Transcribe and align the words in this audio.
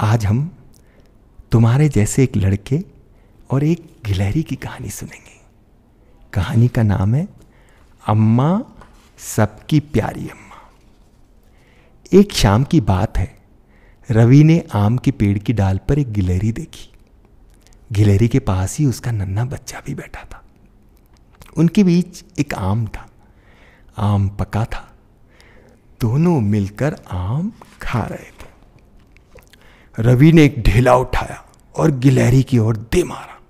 आज 0.00 0.26
हम 0.26 0.56
तुम्हारे 1.52 1.88
जैसे 1.88 2.24
एक 2.24 2.36
लड़के 2.36 2.84
और 3.50 3.64
एक 3.64 3.96
गिलहरी 4.06 4.42
की 4.42 4.56
कहानी 4.56 4.90
सुनेंगे। 4.90 5.40
कहानी 6.32 6.68
का 6.68 6.82
नाम 6.82 7.14
है 7.14 7.28
अम्मा 8.06 8.64
सबकी 9.18 9.80
प्यारी 9.80 10.28
अम्मा। 10.28 10.72
एक 12.12 12.32
शाम 12.32 12.64
की 12.64 12.80
बात 12.80 13.18
है, 13.18 13.38
रवि 14.10 14.44
ने 14.44 14.64
आम 14.74 14.96
के 14.96 15.10
पेड़ 15.10 15.38
की 15.38 15.52
डाल 15.52 15.80
पर 15.88 15.98
एक 15.98 16.12
गिलहरी 16.12 16.52
देखी। 16.52 16.92
गिलहरी 17.92 18.28
के 18.28 18.38
पास 18.38 18.78
ही 18.78 18.86
उसका 18.86 19.10
नन्ना 19.10 19.44
बच्चा 19.44 19.82
भी 19.86 19.94
बैठा 19.94 20.24
था। 20.24 20.44
उनके 21.56 21.84
बीच 21.84 22.24
एक 22.38 22.54
आम 22.54 22.86
था। 22.86 23.10
आम 23.98 24.28
पका 24.28 24.64
था। 24.64 24.96
दोनों 26.00 26.40
मिलकर 26.40 26.96
आम 27.10 27.52
खा 27.82 28.00
रहे 28.00 28.30
थे। 28.30 28.35
रवि 29.98 30.32
ने 30.32 30.44
एक 30.44 30.62
ढेला 30.62 30.96
उठाया 30.96 31.44
और 31.76 31.90
गिलहरी 31.90 32.42
की 32.42 32.58
ओर 32.58 32.76
दे 32.76 33.02
मारा। 33.02 33.40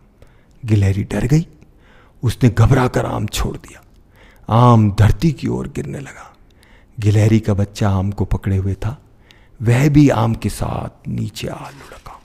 गिलहरी 0.65 1.05
डर 1.05 1.27
गई। 1.27 1.47
उसने 2.23 2.51
घबरा 2.51 2.89
कर 2.89 3.07
आम 3.07 3.27
छोड़ 3.27 3.57
दिया। 3.57 3.83
आम 4.49 4.93
धरती 4.93 5.33
की 5.33 5.47
ओर 5.47 5.69
गिरने 5.69 5.99
लगा। 5.99 6.37
गिलहरी 7.01 7.41
का 7.41 7.55
बच्चा 7.55 7.91
आम 7.91 8.11
को 8.11 8.25
पकड़े 8.25 8.57
हुए 8.57 8.75
था। 8.75 9.03
वह 9.63 9.89
भी 9.89 10.09
आम 10.09 10.35
के 10.35 10.49
साथ 10.49 11.09
नीचे 11.09 11.49
आ 11.49 11.71
लुढ़का। 11.71 12.21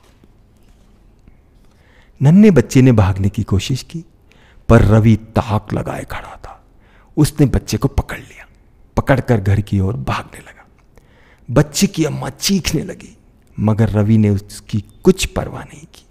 नन्हे 2.21 2.51
बच्चे 2.51 2.81
ने 2.81 2.91
भागने 2.91 3.29
की 3.29 3.43
कोशिश 3.43 3.83
की, 3.83 4.05
पर 4.69 4.81
रवि 4.81 5.15
ताक 5.15 5.73
लगाए 5.73 6.03
खड़ा 6.03 6.35
था। 6.35 6.65
उसने 7.17 7.45
बच्चे 7.45 7.77
को 7.77 7.87
पकड़ 7.87 8.19
लिया। 8.19 8.47
पकड़कर 8.97 9.41
घर 9.41 9.61
की 9.61 9.79
ओर 9.79 9.93
भागने 9.93 10.39
लगा। 10.39 10.67
बच्चे 11.51 11.87
की 11.87 12.03
अम्मा 12.03 12.29
चीखने 12.29 12.83
लगी। 12.83 13.17
मगर 13.59 13.89
रवि 13.89 14.17
ने 14.17 14.29
उसकी 14.29 14.83
कुछ 15.03 15.25
परवाह 15.25 15.63
नहीं 15.63 15.81
की। 15.81 16.05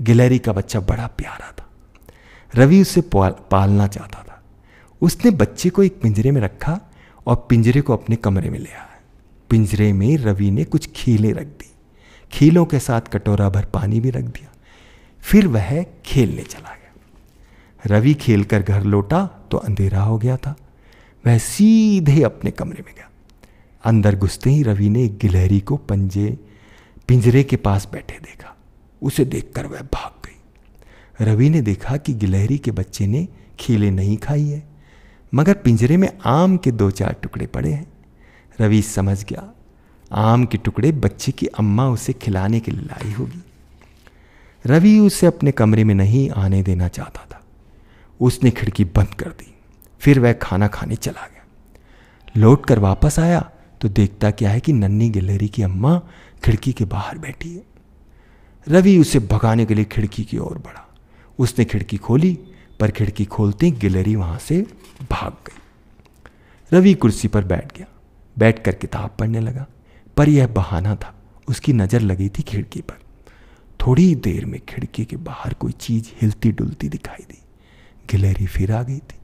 गिलहरी 0.00 0.38
का 0.38 0.52
बच्चा 0.52 0.80
बड़ा 0.80 1.06
प्यारा 1.06 1.52
था। 1.52 1.70
रवि 2.54 2.82
उसे 2.82 3.02
पालना 3.14 3.86
चाहता 3.86 4.22
था। 4.22 4.44
उसने 5.00 5.30
बच्चे 5.30 5.70
को 5.70 5.82
एक 5.82 6.00
पिंजरे 6.00 6.30
में 6.30 6.40
रखा 6.40 6.80
और 7.26 7.46
पिंजरे 7.50 7.80
को 7.80 7.92
अपने 7.92 8.16
कमरे 8.16 8.50
में 8.50 8.58
ले 8.58 8.70
आया। 8.70 9.00
पिंजरे 9.50 9.92
में 9.92 10.16
रवि 10.16 10.50
ने 10.50 10.64
कुछ 10.64 10.90
खीलें 10.94 11.32
रख 11.32 11.46
दी। 11.46 11.72
खीलों 12.32 12.66
के 12.66 12.78
साथ 12.78 13.00
कटोरा 13.00 13.48
भर 13.48 13.64
पानी 13.64 14.00
भी 14.00 14.10
रख 14.10 14.24
दिया। 14.24 14.52
फिर 15.20 15.48
वह 15.48 15.86
खेलने 16.04 16.42
चला 16.42 16.74
गया। 16.74 16.92
रवि 17.86 18.14
खेलकर 18.14 18.62
घर 18.62 18.82
लौटा 18.82 19.26
तो 19.50 19.56
अंधेरा 19.56 20.02
हो 20.02 20.18
गया 20.18 20.36
था। 20.36 20.56
वह 21.26 21.38
सीधे 21.38 22.22
अपने 22.22 22.50
कमरे 22.50 22.82
में 22.86 22.94
गया। 22.94 23.10
अंदर 23.84 24.16
घुसते 24.16 24.50
ही 24.50 24.62
रवि 24.62 24.88
ने 24.88 25.04
एक 25.04 25.18
गिलहरी 25.18 25.60
को 25.60 25.76
पंजे 25.76 26.38
पिंजरे 27.08 27.42
के 27.44 27.56
पास 27.56 27.88
बैठे 27.92 28.18
देखा। 28.18 28.54
उसे 29.02 29.24
देखकर 29.24 29.66
वह 29.66 29.80
भाग 29.94 30.26
गई। 30.26 31.24
रवि 31.24 31.50
ने 31.50 31.60
देखा 31.60 31.96
कि 31.96 32.12
गिलहरी 32.14 32.58
के 32.58 32.70
बच्चे 32.70 33.06
ने 33.06 33.26
खीले 33.60 33.90
नहीं 33.90 34.16
खाई 34.16 34.44
है, 34.44 34.62
मगर 35.32 35.54
पिंजरे 35.54 35.96
में 35.96 36.08
आम 36.26 36.56
के 36.56 36.70
दो 36.70 36.90
चार 36.90 37.16
टुकड़े 37.22 37.46
पड़े 37.46 37.72
हैं। 37.72 37.86
रवि 38.60 38.82
समझ 38.82 39.24
गया, 39.24 39.50
आम 40.10 40.44
के 40.44 40.58
टुकड़े 40.58 40.92
बच्चे 40.92 41.32
की 41.32 41.46
अम्मा 41.46 41.88
उसे 41.88 42.12
खिलाने 42.12 42.60
के 42.60 42.72
लिए 42.72 42.82
लाई 42.82 43.12
होगी। 43.12 43.42
रवि 44.64 44.98
उसे 44.98 45.26
अपने 45.26 45.52
कमरे 45.52 45.84
में 45.84 45.94
नहीं 45.94 46.28
आने 46.30 46.62
देना 46.62 46.88
चाहता 46.88 47.26
था। 47.32 47.42
उसने 48.20 48.50
खिड़की 48.50 48.84
बंद 48.86 49.14
कर 49.14 49.28
दी, 49.28 49.54
फिर 50.00 50.20
वह 50.20 50.32
खाना 50.32 50.68
खाने 50.68 50.96
चला 50.96 51.26
गया। 51.26 51.44
लौट 52.36 52.66
कर 52.66 52.78
वापस 52.78 53.18
आया 53.18 53.50
तो 53.80 53.88
देखता 53.88 54.30
क्या 54.30 54.50
है 54.50 54.60
कि 54.60 54.72
नन्नी 54.72 55.08
गिलहरी 55.10 55.48
की 55.48 55.62
अम्मा 55.62 56.00
खिड़की 56.44 56.72
के 56.72 56.84
बाहर 56.84 57.18
बैठी 57.18 57.54
है। 57.54 57.62
रवि 58.68 58.98
उसे 58.98 59.18
भगाने 59.18 59.66
के 59.66 59.74
लिए 59.74 59.84
खिड़की 59.84 60.24
की 60.24 60.38
ओर 60.38 60.58
बढ़ा। 60.58 60.94
उसने 61.38 61.64
खिड़की 61.64 61.96
खोली, 61.96 62.38
पर 62.80 62.90
खिड़की 62.90 63.24
खोलते 63.24 63.70
गिलहरी 63.70 64.16
वहाँ 64.16 64.38
से 64.38 64.66
भाग 65.10 65.32
गई। 65.32 65.58
रवि 66.72 66.94
कुर्सी 66.94 67.28
पर 67.28 67.44
बैठ 67.44 67.76
गया। 67.76 67.86
बैठकर 68.38 68.74
किताब 68.74 69.16
पढ़ने 69.18 69.40
लगा, 69.40 69.66
पर 70.16 70.28
यह 70.28 70.46
बहाना 70.46 70.96
था। 70.96 71.14
उसकी 71.48 71.72
नज़र 71.72 72.00
लगी 72.00 72.28
थी 72.28 72.42
खिड़की 72.42 72.80
पर। 72.80 73.00
थोड़ी 73.80 74.14
देर 74.14 74.44
में 74.44 74.60
खिड़की 74.68 75.04
के 75.04 75.16
बाहर 75.16 75.54
कोई 75.54 75.72
चीज़ 75.72 76.10
हिलती 76.20 76.52
डुलती 76.52 76.88
दिखाई 76.88 77.22
दी। 77.22 77.42
गिलहरी 78.10 78.46
फिर 78.46 78.72
आ 78.72 78.82
गई 78.82 78.98
थी। 78.98 79.18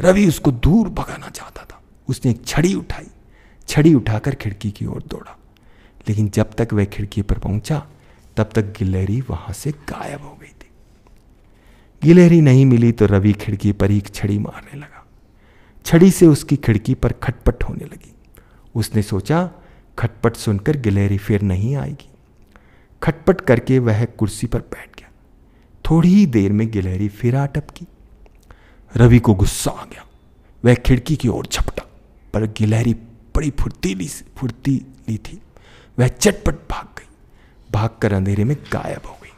रवि 0.00 0.28
उसको 0.28 0.52
दूर 0.52 0.88
भगाना 0.88 1.28
चाहता 1.28 1.64
था। 1.64 1.82
उसने 2.08 2.30
एक 2.30 2.46
छड़ी 2.46 2.74
उठाई। 2.74 3.06
छड़ी 3.68 3.94
उठाकर 3.94 4.34
खिड़की 4.34 4.70
की 4.70 4.86
ओर 4.86 5.02
दौड़ा। 5.02 5.38
लेकिन 6.08 6.28
जब 6.28 6.50
तक 6.52 6.68
वह 6.72 6.84
खिड़की 6.84 7.22
पर 7.22 7.38
पहुँचा, 7.38 7.86
तब 8.36 8.50
तक 8.54 8.62
गिलहरी 8.78 9.20
वहाँ 9.20 9.52
से 9.52 9.70
गायब 9.70 10.22
हो 10.22 10.38
गई 10.40 10.46
थी। 10.46 10.70
गिलहरी 12.02 12.40
नहीं 12.40 12.66
मिली 12.66 12.92
तो 12.92 13.06
रवि 13.06 13.32
खिड़की 13.32 13.72
पर 13.72 13.90
ही 13.90 14.00
छड़ी 14.00 14.38
मारने 14.38 14.78
लगा। 14.78 15.06
छड़ी 15.84 16.10
से 16.10 16.26
उसकी 16.26 16.56
खिड़की 16.56 16.94
पर 16.94 17.12
खटपट 17.12 17.64
होने 17.64 17.84
लगी। 17.84 18.14
उसने 18.74 19.02
सोचा, 19.02 19.50
खटपट 19.98 20.36
सुनकर 20.36 20.76
गिलहरी 20.76 21.18
फिर 21.18 21.42
नहीं 21.42 21.76
आएगी। 21.76 22.08
खटपट 23.02 23.40
करके 23.40 23.78
वह 23.78 24.04
कुर्सी 24.04 24.46
पर 24.46 24.58
बैठ 24.58 24.96
गया। 24.98 25.10
थोड़ी 25.90 26.08
ही 26.08 26.26
देर 26.26 26.52
में 26.52 26.70
गिलहरी 26.70 27.08
फिर 27.08 27.36
आ 27.36 27.46
टपकी 27.46 27.86
रवि 28.96 29.18
को 29.18 29.34
गुस्सा 29.34 29.70
आ 29.70 29.84
गया। 29.84 30.06
वह 30.64 30.74
खिड़की 30.74 31.16
की 31.16 31.28
ओर 31.28 31.46
झपटा, 31.46 31.86
पर 32.34 32.46
गिलहरी 32.46 32.94
बड़ी 33.36 33.50
फुर्तीली 33.50 34.08
फुर्तीली 34.08 35.18
थी। 35.18 35.40
वह 35.98 36.08
चटपट 36.08 36.54
भाग 36.54 36.84
गई। 36.84 37.06
भागकर 37.72 38.12
अंधेरे 38.12 38.44
में 38.44 38.56
गायब 38.72 39.06
हो 39.06 39.16
गई। 39.22 39.30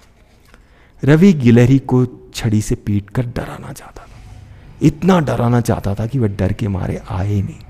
रवि 1.04 1.32
गिलहरी 1.32 1.78
को 1.78 2.06
छड़ी 2.34 2.62
से 2.62 2.74
पीट 2.74 3.10
कर 3.10 3.26
डराना 3.26 3.72
चाहता 3.72 4.02
था। 4.02 4.10
इतना 4.82 5.20
डराना 5.20 5.60
चाहता 5.60 5.94
था 5.94 6.06
कि 6.06 6.18
वह 6.18 6.28
डर 6.28 6.52
के 6.52 6.68
मारे 6.68 7.02
आए 7.10 7.28
ही 7.28 7.42
नहीं। 7.42 7.60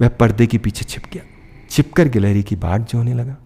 वह 0.00 0.08
पर्दे 0.08 0.46
के 0.46 0.58
पीछे 0.58 0.84
छिप 0.84 1.02
गया। 1.12 1.22
छिपकर 1.70 2.08
गिलहरी 2.08 2.42
की 2.42 2.56
बाट 2.56 2.80
जोने 2.80 3.14
लगा। 3.14 3.36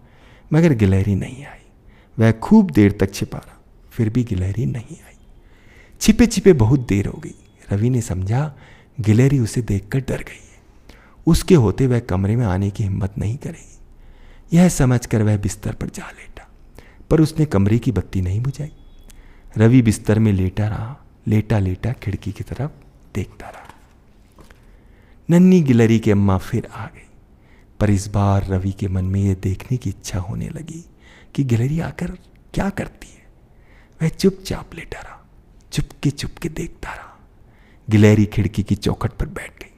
मगर 0.53 0.73
गिलहरी 0.73 1.15
नहीं 1.15 1.45
आई। 1.45 1.71
वह 2.19 2.31
खूब 2.31 2.71
देर 2.71 2.91
तक 2.91 3.13
छिपा 3.13 3.37
रहा। 3.37 3.61
फिर 3.91 4.09
भी 4.09 4.23
गिलहरी 4.23 4.65
नहीं 4.65 4.97
आई। 5.07 5.25
छिपे 6.01 6.27
छिपे 6.27 6.53
बहुत 6.53 6.79
देर 6.79 7.05
हो 7.05 7.21
गई। 7.23 7.35
रवि 7.71 7.89
ने 7.89 8.01
समझा, 8.01 8.55
गिलहरी 8.99 9.39
उसे 9.39 9.61
देखकर 9.61 9.99
डर 9.99 10.17
गई 10.17 10.43
है। 10.51 10.51
उसके 11.27 11.55
होते 11.55 11.87
वह 11.87 11.99
कमरे 11.99 12.35
में 12.35 12.45
आने 12.45 12.69
की 12.69 12.83
हिम्मत 12.83 13.13
नहीं 13.17 13.37
करेगी। 13.37 13.80
यह 14.51 14.69
समझकर 14.69 15.23
वह 15.23 15.37
बिस्तर 15.37 15.73
पर 15.73 15.89
जा 15.89 16.09
लेटा, 16.09 16.47
पर 17.09 17.21
उसने 17.21 17.45
कमरे 17.45 17.79
की 17.79 17.91
बत्ती 17.91 18.21
नहीं 18.21 18.41
बुझाई। 18.41 18.71
रवि 19.57 19.81
बिस्तर 19.81 20.19
में 20.19 20.31
लेटा 20.33 20.67
रहा, 20.67 20.95
लेटा 21.27 21.59
लेटा 21.59 21.91
खिड़की 21.93 22.31
की 22.31 22.43
तरफ़ 22.43 22.71
देखता 23.15 23.49
रहा। 23.49 23.59
नन्नी 25.29 25.61
गिलहरी 25.61 25.99
की 25.99 26.11
अम्मा 26.11 26.37
फिर 26.37 26.67
आ 26.73 26.85
गई, 26.85 27.07
पर 27.79 27.89
इस 27.89 28.07
बार 28.07 28.47
रवि 28.47 28.71
के 28.71 28.87
मन 28.87 29.05
में 29.05 29.21
यह 29.21 29.33
देखने 29.33 29.77
की 29.77 29.89
इच्छा 29.89 30.19
होने 30.19 30.49
लगी 30.49 30.83
कि 31.35 31.43
गिलहरी 31.43 31.79
आकर 31.79 32.11
क्या 32.53 32.69
करती 32.69 33.07
है। 33.07 33.25
वह 34.01 34.09
चुपचाप 34.09 34.75
लेटा 34.75 34.99
रहा, 34.99 35.25
चुपके 35.71 36.09
चुपके 36.09 36.49
देखता 36.49 36.93
रहा। 36.93 37.17
गिलहरी 37.87 38.25
खिड़की 38.25 38.63
की 38.63 38.75
चौखट 38.75 39.11
पर 39.11 39.25
बैठ 39.25 39.59
गई, 39.59 39.73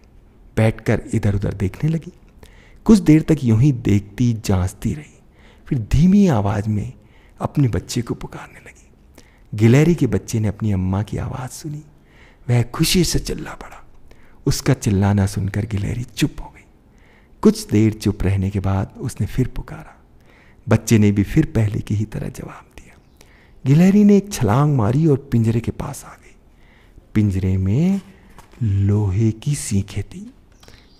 बैठकर 0.58 1.02
इधर 1.14 1.36
उधर 1.36 1.54
देखने 1.54 1.90
लगी। 1.90 2.12
कुछ 2.86 3.00
देर 3.00 3.22
तक 3.22 3.38
यूँ 3.44 3.62
ही 3.62 3.72
देखती, 3.72 4.34
जांचती 4.34 4.94
रही। 4.94 5.20
फिर 5.66 5.80
धीमी 5.80 6.28
आवाज़ 6.28 6.70
में 6.70 6.94
अपने 7.42 7.68
बच्चे 7.68 8.02
को 8.02 8.14
पुकारने 8.14 8.60
लगी। 8.60 8.90
गिलहरी 9.58 9.96
के 9.96 10.08
बच्चे 10.08 10.40
ने 10.40 10.48
अपनी 10.48 10.72
अम्मा 10.72 11.04
की 11.04 11.18
आवाज़ 11.18 11.52
सुनी। 11.52 11.84
वह 12.50 12.64
खुशी 12.64 13.04
से 13.04 13.20
चिल्ला 13.20 13.52
पड़ा। 13.52 13.86
उसका 14.46 14.74
चिल्लाना 14.74 15.26
सुनकर 15.26 15.66
गिलहरी 15.66 16.04
चुप 16.04 16.36
हो 16.42 16.54
गई। 16.56 16.64
कुछ 17.42 17.68
देर 17.68 17.94
चुप 17.94 18.24
रहने 18.24 18.50
के 18.50 18.60
बाद 18.60 18.94
उसने 18.98 19.28
फिर 19.28 19.48
पुकारा। 19.48 20.04
बच्चे 20.70 20.98
ने 20.98 21.12
भी 21.12 21.24
फिर 21.24 21.46
पहले 21.46 21.80
की 21.80 21.96
ही 21.96 22.06
तरह 22.06 22.30
जवाब 22.30 22.68
दिया। 22.78 23.02
गिलहरी 23.66 24.04
ने 24.04 24.18
एक 24.18 24.34
छलांग 24.34 24.76
मारी 24.76 25.08
और 25.08 25.18
पिंजरे 25.18 25.60
के 25.60 25.72
पास 25.72 26.04
आ 26.06 26.14
गई। 26.14 26.36
पिंजरे 27.14 27.58
में 27.58 28.02
लोहे 28.64 29.32
की 29.32 29.56
सीखें 29.56 30.04
थी। 30.04 30.34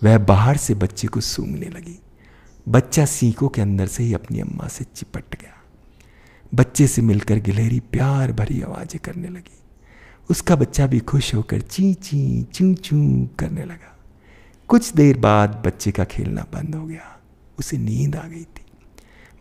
वह 0.04 0.18
बाहर 0.18 0.56
से 0.56 0.74
बच्चे 0.74 1.08
को 1.08 1.20
सूंघने 1.20 1.68
लगी। 1.68 1.98
बच्चा 2.66 3.04
सीखों 3.04 3.48
के 3.48 3.60
अंदर 3.60 3.86
से 3.86 4.02
ही 4.02 4.14
अपनी 4.14 4.40
अम्मा 4.40 4.68
से 4.68 4.84
चिपट 4.84 5.34
गया। 5.34 5.52
बच्चे 6.54 6.86
से 6.86 7.02
मिलकर 7.02 7.38
गिलहरी 7.38 7.80
प्यार 7.80 8.32
भरी 8.32 8.60
आवाज़ें 8.62 9.00
करने 9.04 9.28
लगी। 9.28 9.60
उसका 10.30 10.56
बच्चा 10.56 10.86
भी 10.86 11.00
खुश 11.00 11.34
होकर 11.34 11.60
ची 11.60 11.92
ची, 11.94 12.42
चू 12.44 12.74
चू 12.74 12.96
करने 13.38 13.64
लगा। 13.64 13.96
कुछ 14.68 14.92
देर 14.92 15.18
बाद 15.18 15.62
बच्चे 15.66 15.90
का 15.92 16.04
खेलना 16.04 16.46
बंद 16.52 16.74
हो 16.74 16.84
गया। 16.86 17.10
उसे 17.58 17.78
नींद 17.78 18.16
आ 18.16 18.26
गई 18.28 18.44
थी, 18.44 18.64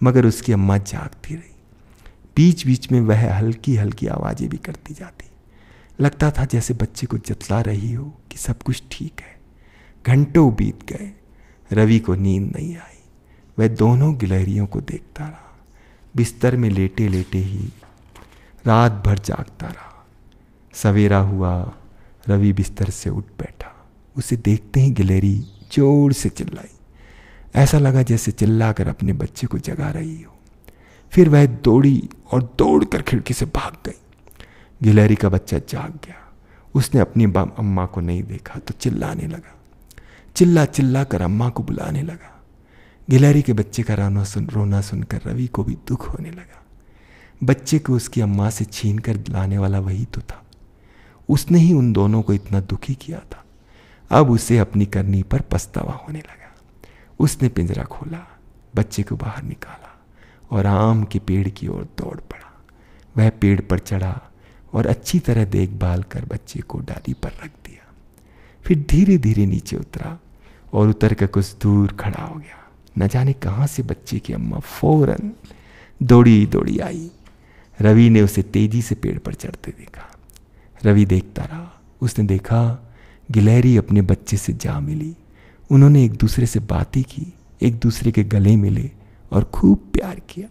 मगर 0.02 0.26
उसकी 0.26 0.54
अम्मा 0.54 0.78
जागती 0.78 1.36
रही। 1.36 1.52
बीच 2.36 2.66
बीच 2.66 2.92
में 2.92 3.00
वह 3.02 3.34
हल्की 3.34 3.76
हल्की 3.76 4.08
आवाज़ें 4.08 4.50
भी 4.50 4.58
करती 4.58 4.94
जाती। 4.94 5.30
लगता 6.00 6.32
था 6.32 6.46
जैसे 6.46 6.74
बच्चे 6.74 7.08
को 7.08 7.18
जतला 7.18 7.62
रही 7.62 7.92
हो 7.94 8.14
कि 8.32 8.38
सब 8.38 8.64
कुछ 8.64 8.84
ठीक 8.92 9.22
है। 9.22 9.33
घंटों 10.06 10.56
बीत 10.56 10.84
गए। 10.92 11.12
रवि 11.72 12.00
को 12.00 12.16
नींद 12.16 12.52
नहीं 12.56 12.76
आई। 12.78 12.98
वह 13.60 13.68
दोनों 13.68 14.18
गिलहरियों 14.18 14.66
को 14.68 14.82
देखता 14.82 15.24
रहा। 15.24 15.56
बिस्तर 16.16 16.56
में 16.58 16.70
लेटे 16.70 17.08
लेटे 17.08 17.38
ही 17.38 17.72
रात 18.66 19.04
भर 19.06 19.20
जागता 19.20 19.68
रहा। 19.68 20.06
सवेरा 20.74 21.20
हुआ, 21.20 21.74
रवि 22.30 22.54
बिस्तर 22.54 22.90
से 22.90 23.10
उठ 23.10 23.24
बैठा। 23.40 23.72
उसे 24.18 24.36
देखते 24.36 24.80
ही 24.80 24.92
गिलहरी 24.92 25.36
ज़ोर 25.72 26.14
से 26.14 26.30
चिल्लाई। 26.30 26.70
ऐसा 27.56 27.78
लगा 27.80 28.02
जैसे 28.02 28.32
चिल्लाकर 28.32 28.88
अपने 28.88 29.14
बच्चे 29.14 29.48
को 29.48 29.58
जगा 29.58 29.90
रही 29.90 30.22
हो। 30.22 30.34
फिर 31.12 31.30
वह 31.30 31.46
दौड़ी 31.46 32.10
और 32.32 32.44
दौड़कर 32.58 33.02
खिड़की 33.02 33.34
से 33.34 33.46
भाग 33.46 33.74
गई। 33.86 34.00
गिलहरी 34.84 35.16
का 35.16 35.30
बच्चा 35.30 35.58
जाग 35.60 35.92
गया। 36.06 36.34
उसने 36.76 37.02
अपनी 37.02 37.26
अम्मा 37.26 37.86
को 37.86 38.02
नहीं 38.02 38.24
देखा 38.24 38.60
तो 38.60 38.74
चिल्लाने 38.74 39.28
लगा। 39.28 39.60
चिल्ला 40.36 40.66
चिल्ला 40.66 41.04
कर 41.04 41.22
अम्मा 41.22 41.50
को 41.50 41.64
बुलाने 41.64 42.02
लगा। 42.02 42.44
गिलहरी 43.10 43.42
के 43.42 43.54
बच्चे 43.54 43.84
का 43.84 43.94
रोना 43.94 44.24
सुन, 44.24 44.48
रोना 44.48 44.82
सुनकर 44.82 45.22
रवि 45.26 45.48
को 45.48 45.64
भी 45.64 45.78
दुख 45.88 46.10
होने 46.10 46.32
लगा। 46.32 46.66
बच्चे 47.44 47.80
को 47.80 47.94
उसकी 47.94 48.22
अम्मा 48.22 48.50
से 48.50 48.66
छीन 48.66 49.00
कर 49.00 49.24
लाने 49.30 49.58
वाला 49.58 49.80
वही 49.80 50.06
तो 50.06 50.22
था। 50.22 50.44
उसने 51.30 51.60
ही 51.60 51.74
उन 51.74 51.94
दोनों 51.94 52.22
को 52.22 52.34
इतना 52.34 52.60
दुखी 52.60 52.96
किया 52.96 53.20
था। 53.20 53.46
अब 54.12 54.32
उसे 54.32 54.58
अपनी 54.58 54.86
करनी 54.86 55.24
पर 55.24 55.42
पछतावा 55.42 55.94
होने 55.94 56.20
लगा। 56.20 56.56
उसने 57.20 57.50
पिंजरा 57.50 57.84
खोला, 57.84 58.40
बच्चे 58.76 59.04
को 59.04 59.16
बाहर 59.16 59.44
निकाला 59.44 60.02
और 60.52 60.66
आम 60.66 61.04
के 61.04 61.20
पेड़ 61.20 61.50
की 61.50 61.68
ओर 61.68 61.84
दौड़ 61.98 62.18
पड़ा। 62.18 62.64
वह 63.18 63.30
पेड़ 63.30 63.62
पर 63.62 63.80
चढ़ा 63.80 64.22
और 64.74 64.88
अच्छी 64.88 65.20
तरह 65.20 65.46
देखभाल 65.46 66.04
कर 66.04 66.26
बच्चे 66.26 66.60
को 66.60 66.80
डाली 66.80 67.14
पर 67.14 67.30
रख 67.30 67.52
दिया। 67.66 67.94
फिर 68.64 68.86
धीरे 68.90 69.18
धीरे 69.18 69.46
नीचे 69.46 69.78
उतरा 69.78 70.20
और 70.74 70.88
उतर 70.88 71.14
कर 71.14 71.28
कुछ 71.28 71.56
दूर 71.62 71.92
खड़ा 71.92 72.24
हो 72.24 72.36
गया। 72.36 72.72
न 72.98 73.08
जाने 73.08 73.34
कहाँ 73.34 73.68
से 73.68 73.84
बच्चे 73.84 74.20
की 74.20 74.34
अम्मा 74.34 74.60
फ़ौरन 74.60 75.32
दौड़ी 76.04 76.46
दौड़ी 76.46 76.80
आई। 76.80 77.12
रवि 77.82 78.10
ने 78.10 78.22
उसे 78.22 78.44
तेज़ी 78.44 78.82
से 78.82 78.96
पेड़ 78.96 79.20
पर 79.20 79.34
चढ़ते 79.34 79.72
देखा। 79.72 80.18
रवि 80.86 81.06
देखता 81.06 81.44
रहा। 81.44 81.82
उसने 82.02 82.26
देखा, 82.26 82.92
गिलहरी 83.32 83.78
अपने 83.78 84.02
बच्चे 84.02 84.38
से 84.38 84.54
जा 84.54 84.80
मिली। 84.80 85.16
उन्होंने 85.70 86.06
एक 86.06 86.14
दूसरे 86.14 86.46
से 86.46 86.60
बातें 86.60 87.04
की, 87.04 87.34
एक 87.62 87.80
दूसरे 87.80 88.12
के 88.12 88.24
गले 88.24 88.56
मिले 88.56 88.92
और 89.32 89.44
खूब 89.44 89.78
प्यार 89.94 90.22
किया। 90.30 90.48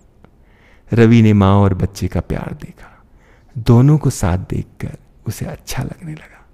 रवि 0.93 1.23
ने 1.23 1.33
माँ 1.33 1.55
और 1.55 1.75
बच्चे 1.75 2.09
का 2.09 2.21
प्यार 2.21 2.59
देखा। 2.63 3.05
दोनों 3.59 3.99
को 3.99 4.11
साथ 4.11 4.39
देखकर 4.39 4.97
उसे 5.27 5.47
अच्छा 5.47 5.83
लगने 5.83 6.13
लगा। 6.13 6.47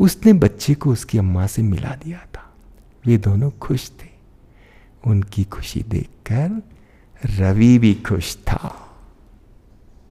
उसने 0.00 0.32
बच्चे 0.32 0.74
को 0.74 0.90
उसकी 0.90 1.18
अम्मा 1.18 1.46
से 1.46 1.62
मिला 1.62 1.96
दिया 2.04 2.18
था। 2.18 2.47
वे 3.06 3.18
दोनों 3.18 3.50
खुश 3.50 3.90
थे। 3.90 4.08
उनकी 5.06 5.44
खुशी 5.44 5.82
देखकर 5.82 6.62
रवि 7.24 7.78
भी 7.78 7.94
खुश 7.94 8.36
था। 8.36 8.84